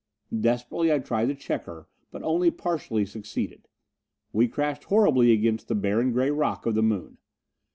[0.35, 3.67] Desperately I tried to check her, but only partially succeeded.
[4.33, 7.19] We crashed horribly against the barren gray rock of the Moon.